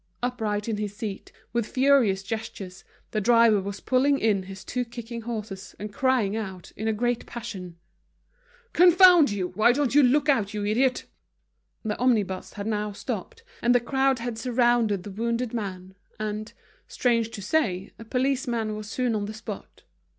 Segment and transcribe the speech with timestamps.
[0.23, 5.21] Upright on his seat, with furious gestures, the driver was pulling in his two kicking
[5.21, 7.77] horses, and crying out, in a great passion:
[8.73, 9.49] "Confound you!
[9.49, 11.05] Why don't you look out, you idiot!"
[11.83, 16.51] The omnibus had now stopped, and the crowd had surrounded the wounded man, and,
[16.87, 19.83] strange to say, a policeman was soon on the spot.